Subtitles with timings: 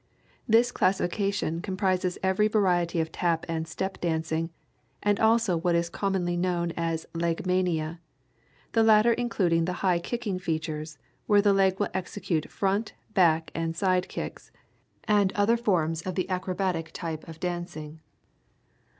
[0.47, 4.49] This classification comprises every variety of tap and step dancing,
[5.03, 7.99] and also what is commonly known as "Legmania,"
[8.71, 13.75] the latter including the high kicking features, where the leg will execute front, back, and
[13.77, 14.49] side kicks,
[15.03, 17.99] and other forms of the acrobatic type of dancing.